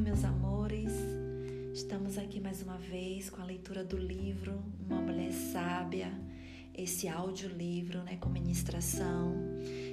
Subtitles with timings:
[0.00, 0.90] Oi, meus amores.
[1.74, 6.10] Estamos aqui mais uma vez com a leitura do livro Uma Mulher Sábia,
[6.72, 9.34] esse audiolivro, né, com ministração.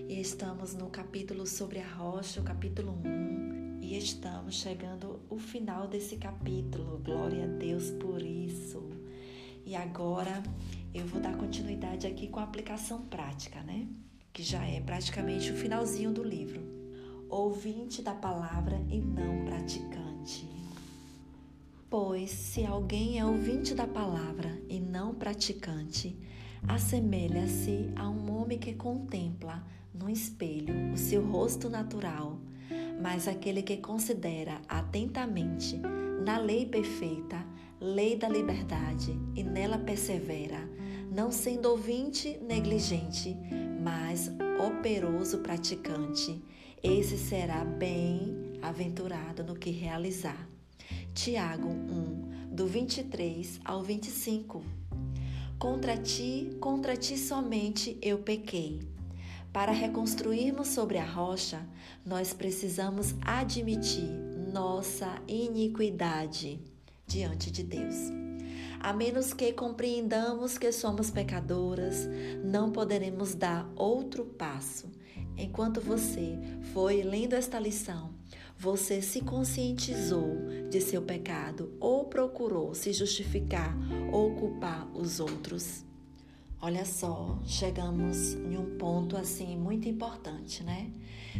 [0.07, 3.79] E estamos no capítulo sobre a rocha, o capítulo 1.
[3.81, 7.01] E estamos chegando ao final desse capítulo.
[7.03, 8.89] Glória a Deus por isso.
[9.65, 10.41] E agora
[10.93, 13.85] eu vou dar continuidade aqui com a aplicação prática, né?
[14.31, 16.76] Que já é praticamente o finalzinho do livro
[17.29, 20.47] ouvinte da palavra e não praticante.
[21.89, 26.17] Pois se alguém é ouvinte da palavra e não praticante,
[26.67, 29.63] assemelha-se a um homem que contempla
[29.93, 32.39] no espelho o seu rosto natural,
[33.01, 35.77] mas aquele que considera atentamente
[36.25, 37.45] na lei perfeita,
[37.79, 40.59] lei da liberdade, e nela persevera,
[41.09, 43.35] não sendo ouvinte negligente,
[43.81, 46.43] mas operoso praticante,
[46.83, 50.47] esse será bem-aventurado no que realizar.
[51.13, 54.63] Tiago 1, do 23 ao 25.
[55.57, 58.79] Contra ti, contra ti somente eu pequei.
[59.51, 61.67] Para reconstruirmos sobre a rocha,
[62.05, 64.11] nós precisamos admitir
[64.53, 66.59] nossa iniquidade
[67.07, 67.95] diante de Deus.
[68.79, 72.07] A menos que compreendamos que somos pecadoras,
[72.43, 74.91] não poderemos dar outro passo.
[75.37, 76.37] Enquanto você
[76.73, 78.09] foi lendo esta lição,
[78.57, 80.35] você se conscientizou
[80.69, 83.77] de seu pecado ou procurou se justificar
[84.11, 85.85] ou culpar os outros?
[86.59, 90.91] Olha só, chegamos em um ponto assim muito importante, né?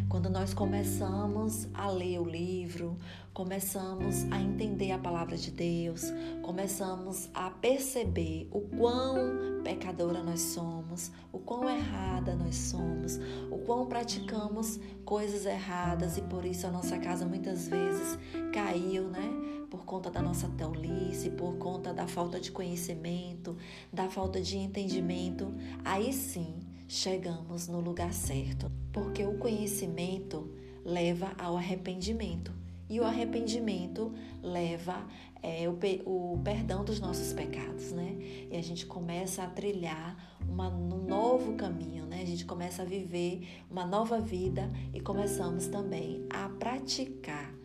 [0.08, 2.96] Quando nós começamos a ler o livro,
[3.38, 11.12] começamos a entender a palavra de Deus, começamos a perceber o quão pecadora nós somos,
[11.32, 13.20] o quão errada nós somos,
[13.52, 18.18] o quão praticamos coisas erradas e por isso a nossa casa muitas vezes
[18.52, 19.30] caiu, né?
[19.70, 23.56] por conta da nossa tolice, por conta da falta de conhecimento,
[23.94, 25.54] da falta de entendimento,
[25.86, 26.56] aí sim
[26.88, 30.50] chegamos no lugar certo, porque o conhecimento
[30.84, 35.06] leva ao arrependimento e o arrependimento leva
[35.42, 38.18] é, o, o, perdão dos nossos pecados, né?
[38.52, 42.22] E a gente começa a trilhar uma, um novo caminho, né?
[42.22, 47.57] A gente começa a viver uma nova vida e começamos também a praticar?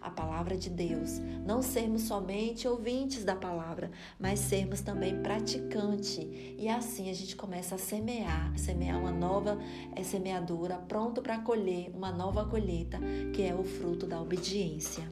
[0.00, 1.18] A palavra de Deus.
[1.44, 6.20] Não sermos somente ouvintes da palavra, mas sermos também praticantes.
[6.56, 9.58] E assim a gente começa a semear, semear uma nova
[9.96, 12.98] é, semeadura, pronto para colher uma nova colheita,
[13.34, 15.04] que é o fruto da obediência.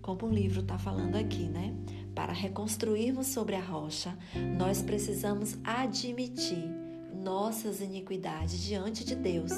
[0.00, 1.74] Como o livro está falando aqui, né?
[2.14, 4.16] Para reconstruirmos sobre a rocha,
[4.56, 6.68] nós precisamos admitir
[7.14, 9.52] nossas iniquidades diante de Deus.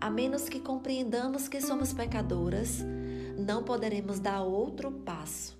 [0.00, 2.84] A menos que compreendamos que somos pecadoras,
[3.36, 5.56] não poderemos dar outro passo.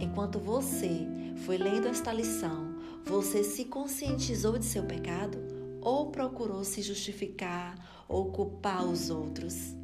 [0.00, 1.06] Enquanto você
[1.44, 2.74] foi lendo esta lição,
[3.04, 5.38] você se conscientizou de seu pecado
[5.80, 9.74] ou procurou se justificar ou culpar os outros?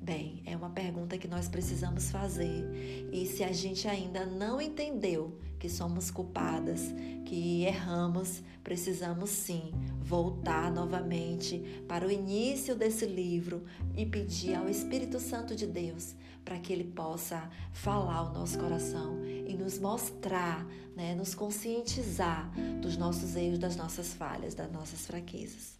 [0.00, 3.08] Bem, é uma pergunta que nós precisamos fazer.
[3.10, 6.94] E se a gente ainda não entendeu que somos culpadas,
[7.24, 13.64] que erramos, precisamos sim voltar novamente para o início desse livro
[13.96, 16.14] e pedir ao Espírito Santo de Deus
[16.44, 22.52] para que ele possa falar ao nosso coração e nos mostrar, né, nos conscientizar
[22.82, 25.78] dos nossos erros, das nossas falhas, das nossas fraquezas.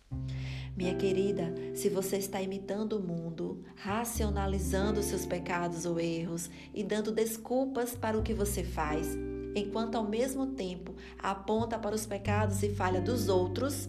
[0.75, 7.13] Minha querida, se você está imitando o mundo, racionalizando seus pecados ou erros e dando
[7.13, 9.09] desculpas para o que você faz,
[9.55, 13.89] enquanto ao mesmo tempo aponta para os pecados e falha dos outros,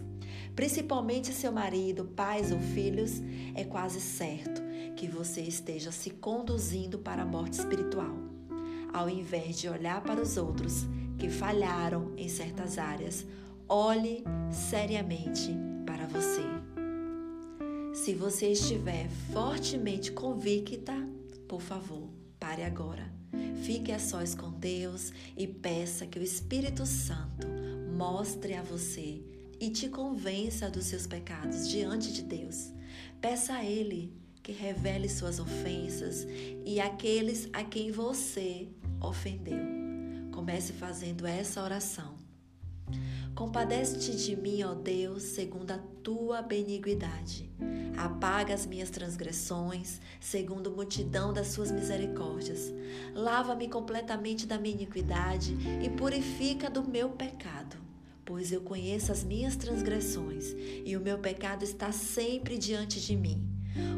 [0.54, 3.20] principalmente seu marido, pais ou filhos,
[3.54, 4.62] é quase certo
[4.96, 8.16] que você esteja se conduzindo para a morte espiritual,
[8.92, 10.86] ao invés de olhar para os outros
[11.18, 13.26] que falharam em certas áreas.
[13.68, 16.42] Olhe seriamente para você.
[17.94, 20.92] Se você estiver fortemente convicta,
[21.48, 22.08] por favor,
[22.38, 23.10] pare agora.
[23.62, 27.46] Fique a sós com Deus e peça que o Espírito Santo
[27.96, 29.22] mostre a você
[29.60, 32.72] e te convença dos seus pecados diante de Deus.
[33.20, 34.12] Peça a Ele
[34.42, 36.26] que revele suas ofensas
[36.64, 38.68] e aqueles a quem você
[39.00, 39.58] ofendeu.
[40.32, 42.25] Comece fazendo essa oração.
[43.36, 47.50] Compadece-te de mim, ó Deus, segundo a tua benignidade.
[47.94, 52.72] Apaga as minhas transgressões, segundo a multidão das suas misericórdias.
[53.14, 55.54] Lava-me completamente da minha iniquidade
[55.84, 57.76] e purifica do meu pecado.
[58.24, 63.46] Pois eu conheço as minhas transgressões e o meu pecado está sempre diante de mim.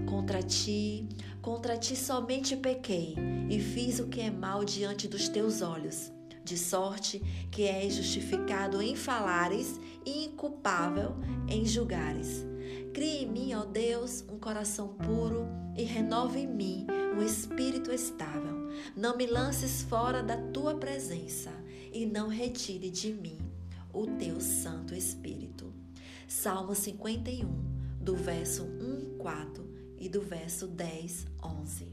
[0.04, 1.08] Contra ti,
[1.40, 3.14] contra ti somente pequei
[3.48, 6.10] e fiz o que é mal diante dos teus olhos,
[6.48, 11.14] de sorte que és justificado em falares e inculpável
[11.46, 12.46] em julgares.
[12.94, 15.46] Crie em mim, ó Deus, um coração puro
[15.76, 16.86] e renova em mim
[17.16, 18.70] um espírito estável.
[18.96, 21.50] Não me lances fora da tua presença
[21.92, 23.38] e não retire de mim
[23.92, 25.72] o teu Santo Espírito.
[26.26, 27.46] Salmo 51,
[28.00, 31.92] do verso 1, 4 e do verso 10, 11.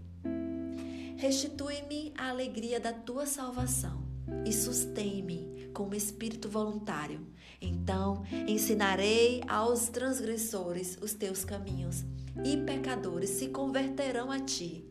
[1.17, 4.04] Restitui-me a alegria da tua salvação
[4.45, 7.25] e sustém-me com o espírito voluntário.
[7.61, 12.03] Então ensinarei aos transgressores os teus caminhos
[12.43, 14.85] e pecadores se converterão a ti.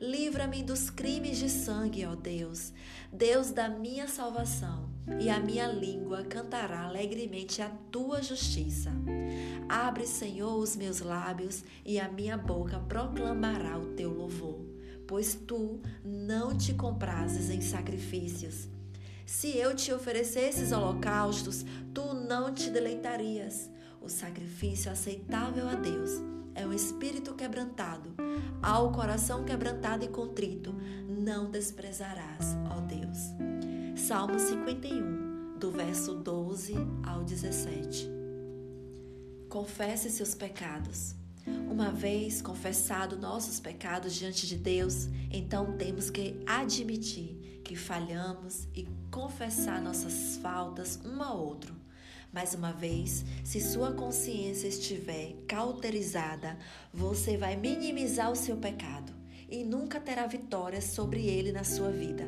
[0.00, 2.72] Livra-me dos crimes de sangue, ó Deus,
[3.10, 8.92] Deus da minha salvação, e a minha língua cantará alegremente a tua justiça.
[9.68, 14.60] Abre, Senhor, os meus lábios, e a minha boca proclamará o teu louvor,
[15.06, 18.75] pois tu não te comprases em sacrifícios.
[19.26, 23.68] Se eu te oferecesses holocaustos, tu não te deleitarias.
[24.00, 26.12] O sacrifício aceitável a Deus
[26.54, 28.14] é um espírito quebrantado.
[28.62, 30.72] Ao coração quebrantado e contrito,
[31.08, 33.18] não desprezarás, ó Deus.
[33.96, 36.74] Salmo 51, do verso 12
[37.04, 38.08] ao 17.
[39.48, 41.16] Confesse seus pecados.
[41.68, 47.35] Uma vez confessado nossos pecados diante de Deus, então temos que admitir
[47.66, 51.74] que falhamos e confessar nossas faltas um ao outro
[52.32, 56.58] mais uma vez, se sua consciência estiver cauterizada,
[56.92, 59.10] você vai minimizar o seu pecado
[59.48, 62.24] e nunca terá vitória sobre ele na sua vida.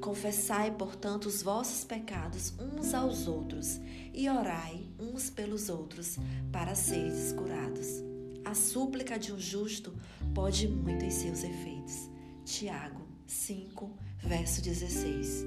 [0.00, 3.78] Confessai, portanto, os vossos pecados uns aos outros
[4.14, 6.16] e orai uns pelos outros
[6.50, 8.02] para seres curados.
[8.46, 9.92] A súplica de um justo
[10.34, 12.08] pode muito em seus efeitos.
[12.46, 13.90] Tiago 5,
[14.24, 15.44] verso 16.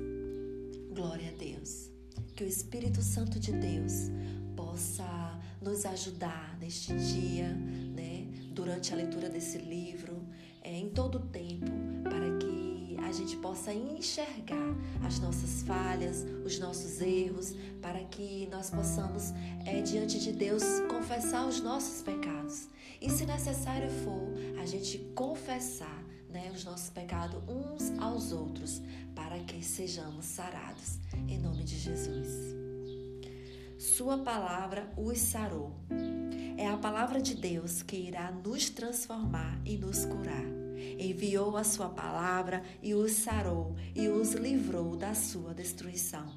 [0.93, 1.89] Glória a Deus
[2.35, 4.11] que o Espírito Santo de Deus
[4.55, 10.21] possa nos ajudar neste dia, né, durante a leitura desse livro,
[10.61, 11.71] é, em todo o tempo,
[12.03, 18.69] para que a gente possa enxergar as nossas falhas, os nossos erros, para que nós
[18.69, 19.33] possamos,
[19.65, 22.67] é, diante de Deus, confessar os nossos pecados.
[23.01, 26.03] E se necessário for, a gente confessar
[26.37, 28.79] né, os nossos pecados uns aos outros,
[29.15, 32.27] para que sejamos sarados, em nome de Jesus.
[33.79, 35.75] Sua palavra os sarou.
[36.55, 40.45] É a palavra de Deus que irá nos transformar e nos curar.
[40.99, 46.31] Enviou a sua palavra e os sarou e os livrou da sua destruição.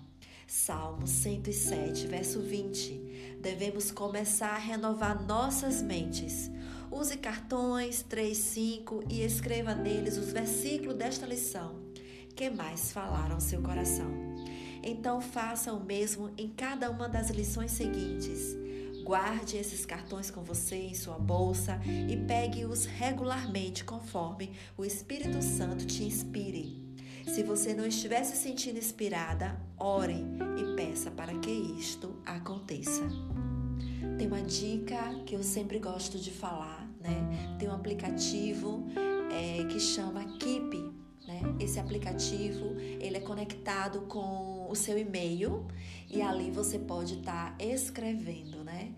[0.47, 3.39] Salmo 107, verso 20.
[3.43, 6.51] Devemos começar a renovar nossas mentes
[6.91, 11.79] Use cartões 3, 5 e escreva neles os versículos desta lição
[12.35, 14.11] que mais falaram seu coração.
[14.83, 18.57] Então faça o mesmo em cada uma das lições seguintes.
[19.05, 25.85] Guarde esses cartões com você em sua bolsa e pegue-os regularmente conforme o Espírito Santo
[25.87, 26.81] te inspire.
[27.27, 30.25] Se você não estiver se sentindo inspirada, ore
[30.59, 33.03] e peça para que isto aconteça.
[34.17, 37.57] Tem uma dica que eu sempre gosto de falar, né?
[37.59, 38.87] Tem um aplicativo
[39.33, 40.77] é, que chama Keep,
[41.27, 41.41] né?
[41.59, 45.67] Esse aplicativo ele é conectado com o seu e-mail
[46.09, 48.93] e ali você pode estar tá escrevendo, né?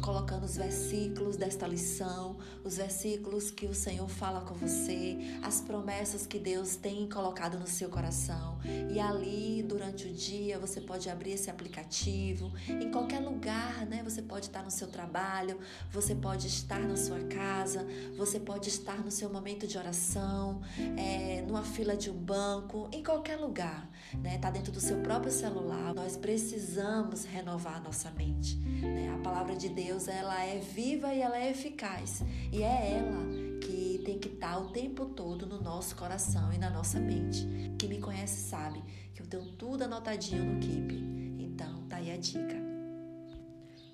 [0.00, 6.26] Colocando os versículos desta lição, os versículos que o Senhor fala com você, as promessas
[6.26, 8.58] que Deus tem colocado no seu coração.
[8.92, 12.52] E ali, durante o dia, você pode abrir esse aplicativo.
[12.68, 14.02] Em qualquer lugar, né?
[14.02, 15.58] Você pode estar no seu trabalho,
[15.90, 17.86] você pode estar na sua casa,
[18.16, 20.60] você pode estar no seu momento de oração,
[20.96, 24.38] é, numa fila de um banco, em qualquer lugar, né?
[24.38, 25.94] Tá dentro do seu próprio celular.
[25.94, 28.58] Nós precisamos renovar a nossa mente.
[28.96, 29.14] Né?
[29.14, 32.22] A palavra de Deus ela é viva e ela é eficaz.
[32.50, 33.26] E é ela
[33.60, 37.46] que tem que estar o tempo todo no nosso coração e na nossa mente.
[37.78, 38.82] Quem me conhece sabe
[39.14, 40.94] que eu tenho tudo anotadinho no Keep.
[41.38, 42.56] Então, tá aí a dica.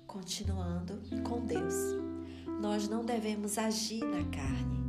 [0.07, 1.75] Continuando com Deus.
[2.61, 4.81] Nós não devemos agir na carne.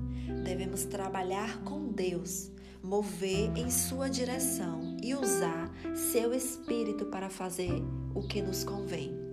[0.44, 2.52] Devemos trabalhar com Deus
[2.84, 7.82] mover em sua direção e usar seu espírito para fazer
[8.14, 9.23] o que nos convém.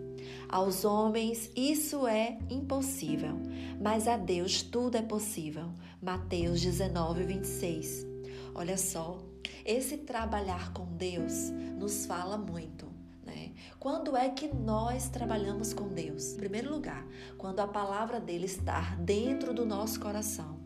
[0.50, 3.40] Aos homens isso é impossível,
[3.82, 5.72] mas a Deus tudo é possível.
[6.02, 8.06] Mateus 19, 26.
[8.54, 9.20] Olha só,
[9.66, 12.86] esse trabalhar com Deus nos fala muito.
[13.26, 13.52] Né?
[13.80, 16.34] Quando é que nós trabalhamos com Deus?
[16.34, 17.06] Em primeiro lugar,
[17.38, 20.60] quando a palavra dele está dentro do nosso coração.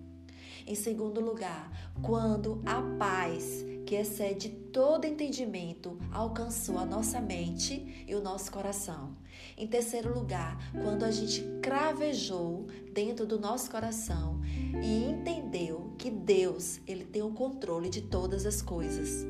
[0.66, 8.16] Em segundo lugar, quando a paz que excede todo entendimento alcançou a nossa mente e
[8.16, 9.16] o nosso coração.
[9.58, 14.42] Em terceiro lugar, quando a gente cravejou dentro do nosso coração
[14.84, 19.26] e entendeu que Deus, ele tem o controle de todas as coisas.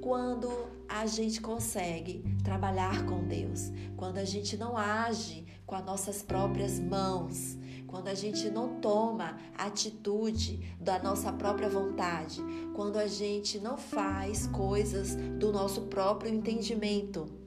[0.00, 0.50] Quando
[0.88, 6.80] a gente consegue trabalhar com Deus, quando a gente não age com as nossas próprias
[6.80, 12.42] mãos, quando a gente não toma atitude da nossa própria vontade,
[12.74, 17.41] quando a gente não faz coisas do nosso próprio entendimento.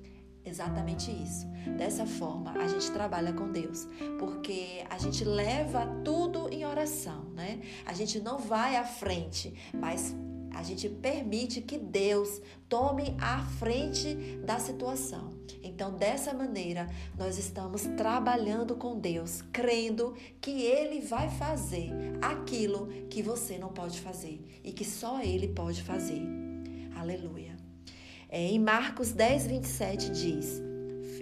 [0.46, 1.48] Exatamente isso.
[1.78, 3.88] Dessa forma, a gente trabalha com Deus,
[4.20, 7.60] porque a gente leva tudo em oração, né?
[7.86, 10.16] A gente não vai à frente, mas
[10.56, 15.34] a gente permite que Deus tome a frente da situação.
[15.62, 16.88] Então, dessa maneira,
[17.18, 24.00] nós estamos trabalhando com Deus, crendo que Ele vai fazer aquilo que você não pode
[24.00, 26.22] fazer e que só Ele pode fazer.
[26.96, 27.55] Aleluia.
[28.36, 30.62] É, em Marcos 10, 27 diz: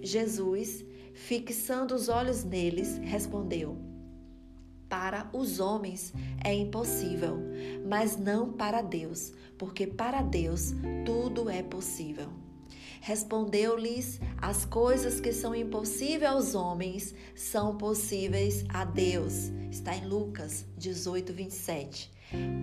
[0.02, 3.78] Jesus, fixando os olhos neles, respondeu
[4.90, 6.12] para os homens
[6.44, 7.38] é impossível,
[7.88, 10.74] mas não para Deus, porque para Deus
[11.06, 12.30] tudo é possível.
[13.00, 19.52] Respondeu-lhes: As coisas que são impossíveis aos homens são possíveis a Deus.
[19.70, 22.12] Está em Lucas 18, 27.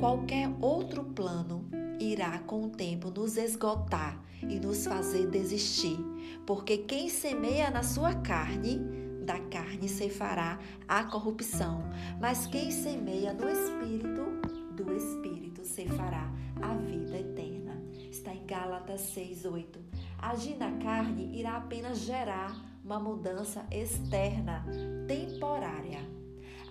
[0.00, 1.68] Qualquer outro plano
[2.00, 5.98] irá com o tempo nos esgotar e nos fazer desistir,
[6.46, 8.80] porque quem semeia na sua carne
[9.24, 11.84] da carne ceifará a corrupção,
[12.18, 14.40] mas quem semeia no espírito,
[14.74, 17.80] do espírito ceifará a vida eterna.
[18.10, 19.78] Está em Gálatas 6:8.
[20.18, 24.64] Agir na carne irá apenas gerar uma mudança externa,
[25.06, 26.00] temporária,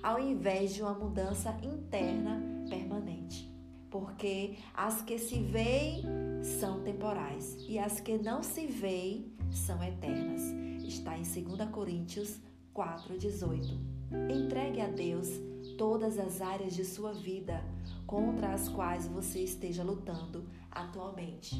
[0.02, 3.49] ao invés de uma mudança interna permanente.
[3.90, 6.04] Porque as que se veem
[6.44, 10.42] são temporais e as que não se veem são eternas.
[10.84, 12.40] Está em 2 Coríntios
[12.76, 13.78] 4,18.
[14.32, 15.28] Entregue a Deus
[15.78, 17.64] todas as áreas de sua vida
[18.06, 21.56] contra as quais você esteja lutando atualmente.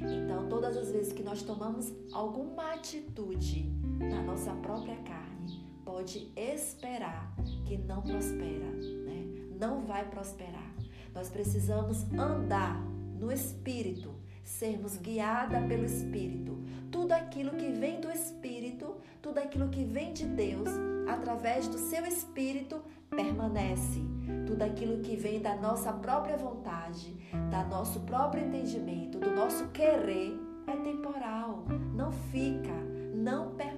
[0.00, 3.64] Então, todas as vezes que nós tomamos alguma atitude
[3.98, 7.34] na nossa própria carne, pode esperar
[7.64, 8.70] que não prospera,
[9.04, 9.26] né?
[9.58, 10.77] Não vai prosperar.
[11.18, 12.80] Nós precisamos andar
[13.18, 16.62] no espírito, sermos guiada pelo espírito.
[16.92, 20.68] Tudo aquilo que vem do espírito tudo aquilo que vem de Deus,
[21.08, 24.00] através do seu espírito, permanece.
[24.46, 27.14] Tudo aquilo que vem da nossa própria vontade,
[27.50, 32.74] da nosso próprio entendimento, do nosso querer, é temporal, não fica,
[33.14, 33.77] não permanece.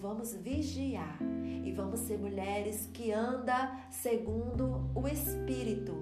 [0.00, 1.18] Vamos vigiar
[1.64, 5.92] e vamos ser mulheres que andam segundo o Espírito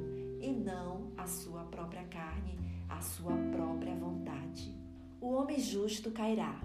[0.41, 4.75] e não a sua própria carne, a sua própria vontade.
[5.21, 6.61] O homem justo cairá,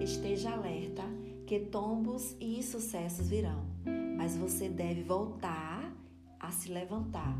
[0.00, 1.02] Esteja alerta
[1.46, 3.64] que tombos e insucessos virão,
[4.16, 5.94] mas você deve voltar
[6.40, 7.36] a se levantar,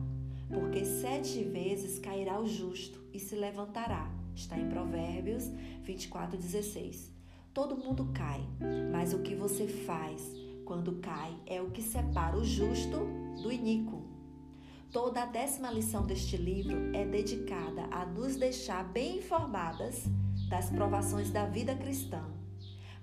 [0.48, 4.10] porque sete vezes cairá o justo e se levantará.
[4.34, 5.44] Está em Provérbios
[5.82, 7.15] 24, 16.
[7.56, 8.46] Todo mundo cai,
[8.92, 10.20] mas o que você faz
[10.66, 12.98] quando cai é o que separa o justo
[13.42, 14.02] do iníquo.
[14.92, 20.04] Toda a décima lição deste livro é dedicada a nos deixar bem informadas
[20.50, 22.22] das provações da vida cristã.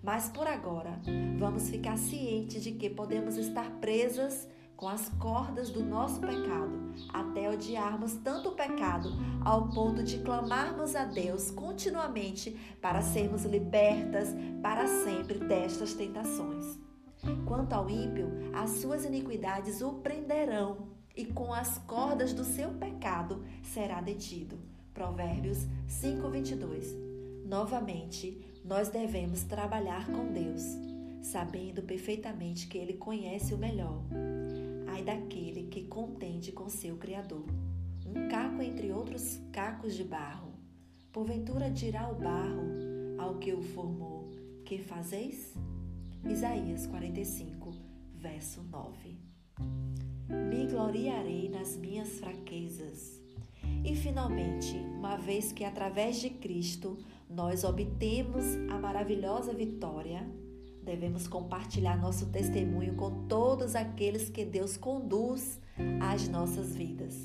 [0.03, 1.01] Mas por agora,
[1.39, 4.48] vamos ficar cientes de que podemos estar presas
[4.83, 10.93] com as cordas do nosso pecado, até odiarmos tanto o pecado ao ponto de clamarmos
[10.93, 16.77] a Deus continuamente para sermos libertas para sempre destas tentações.
[17.45, 23.41] Quanto ao ímpio, as suas iniquidades o prenderão e com as cordas do seu pecado
[23.61, 24.59] será detido.
[24.93, 26.93] Provérbios 5:22.
[27.45, 30.61] Novamente, nós devemos trabalhar com Deus,
[31.21, 34.03] sabendo perfeitamente que Ele conhece o melhor.
[34.93, 37.47] Ai daquele que contende com seu Criador,
[38.05, 40.53] um caco entre outros cacos de barro.
[41.12, 42.62] Porventura dirá o barro
[43.17, 44.29] ao que o formou:
[44.63, 45.55] Que fazeis?
[46.29, 47.73] Isaías 45,
[48.13, 49.17] verso 9.
[50.29, 53.19] Me gloriarei nas minhas fraquezas.
[53.83, 60.23] E finalmente, uma vez que através de Cristo nós obtemos a maravilhosa vitória,
[60.83, 65.59] devemos compartilhar nosso testemunho com todos aqueles que Deus conduz
[65.99, 67.15] às nossas vidas.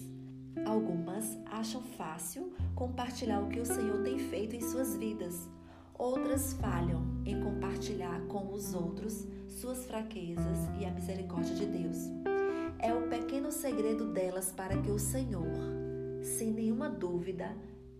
[0.65, 5.49] Algumas acham fácil compartilhar o que o Senhor tem feito em suas vidas.
[5.95, 11.97] Outras falham em compartilhar com os outros suas fraquezas e a misericórdia de Deus.
[12.79, 15.49] É o pequeno segredo delas para que o Senhor,
[16.23, 17.57] sem nenhuma dúvida,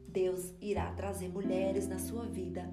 [0.07, 2.69] Deus irá trazer mulheres na sua vida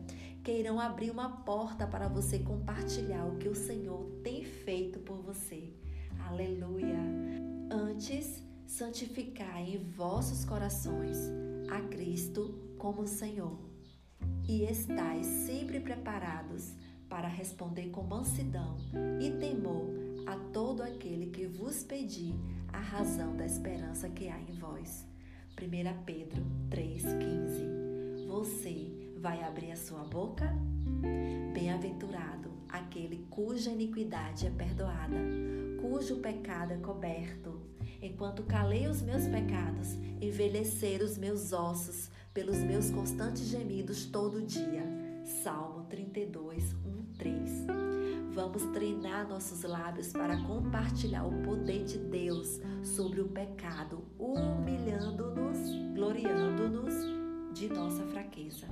[0.45, 5.17] que irão abrir uma porta para você compartilhar o que o Senhor tem feito por
[5.17, 5.73] você.
[6.19, 6.99] Aleluia!
[7.71, 11.17] Antes, santificai em vossos corações
[11.67, 13.57] a Cristo como Senhor
[14.47, 16.75] e estais sempre preparados
[17.09, 18.77] para responder com mansidão
[19.19, 19.89] e temor
[20.27, 22.35] a todo aquele que vos pedir
[22.71, 25.07] a razão da esperança que há em vós.
[25.59, 30.45] 1 Pedro 3,15 Você vai abrir a sua boca?
[31.53, 35.17] Bem-aventurado aquele cuja iniquidade é perdoada,
[35.81, 37.61] cujo pecado é coberto.
[38.01, 44.83] Enquanto calei os meus pecados, envelhecer os meus ossos pelos meus constantes gemidos todo dia.
[45.43, 47.49] Salmo 32, 1, 3.
[48.33, 55.57] Vamos treinar nossos lábios para compartilhar o poder de Deus sobre o pecado, humilhando-nos,
[55.95, 57.14] gloriando-nos
[57.55, 58.67] de nossa fraqueza.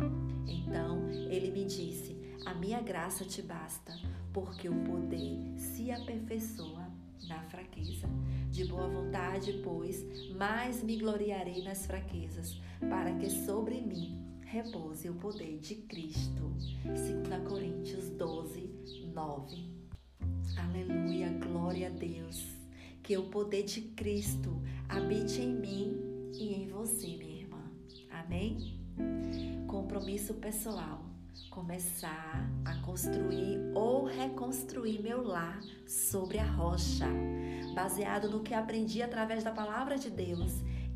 [0.46, 3.98] Então ele me disse: A minha graça te basta,
[4.34, 6.92] porque o poder se aperfeiçoa
[7.28, 8.08] na fraqueza.
[8.52, 12.60] De boa vontade, pois, mais me gloriarei nas fraquezas,
[12.90, 16.54] para que sobre mim repouse o poder de Cristo.
[16.84, 18.70] 2 Coríntios 12,
[19.14, 19.66] 9.
[20.58, 22.46] Aleluia, glória a Deus.
[23.02, 27.64] Que o poder de Cristo habite em mim e em você, minha irmã.
[28.12, 28.73] Amém?
[29.68, 31.14] Compromisso pessoal
[31.50, 37.08] começar a construir ou reconstruir meu lar sobre a rocha.
[37.76, 40.52] Baseado no que aprendi através da palavra de Deus,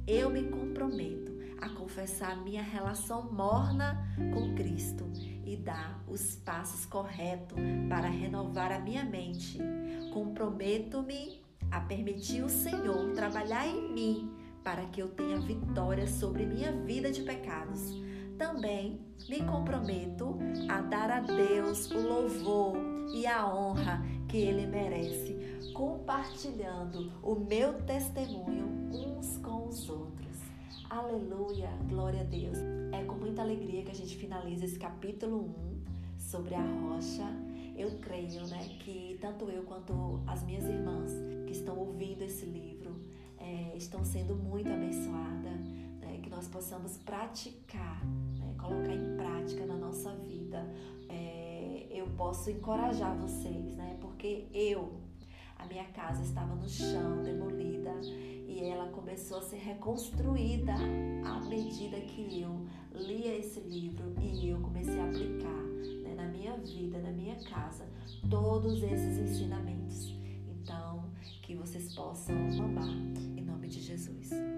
[0.08, 5.06] eu me comprometo a confessar minha relação morna com Cristo
[5.46, 7.58] e dar os passos corretos
[7.90, 9.60] para renovar a minha mente.
[10.14, 16.74] Comprometo-me a permitir o Senhor trabalhar em mim para que eu tenha vitória sobre minha
[16.74, 17.96] vida de pecados
[18.38, 20.38] também me comprometo
[20.68, 22.76] a dar a Deus o louvor
[23.16, 25.38] e a honra que Ele merece,
[25.74, 30.36] compartilhando o meu testemunho uns com os outros.
[30.90, 32.58] Aleluia, glória a Deus.
[32.92, 35.46] É com muita alegria que a gente finaliza esse capítulo
[36.18, 37.26] 1 sobre a rocha.
[37.78, 41.14] Eu creio, né, que tanto eu quanto as minhas irmãs
[41.46, 42.77] que estão ouvindo esse livro
[43.48, 45.60] é, estão sendo muito abençoadas,
[46.02, 48.02] né, que nós possamos praticar
[48.58, 50.68] colocar em prática na nossa vida.
[51.10, 53.98] É, eu posso encorajar vocês, né?
[54.02, 55.00] Porque eu,
[55.58, 57.94] a minha casa estava no chão, demolida,
[58.48, 64.60] e ela começou a ser reconstruída à medida que eu lia esse livro e eu
[64.60, 65.64] comecei a aplicar
[66.04, 67.86] né, na minha vida, na minha casa,
[68.30, 70.16] todos esses ensinamentos.
[70.50, 71.06] Então,
[71.42, 73.37] que vocês possam amar
[73.68, 74.57] de Jesus.